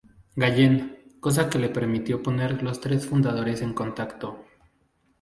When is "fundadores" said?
3.05-3.61